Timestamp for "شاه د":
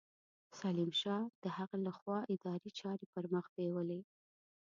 1.01-1.45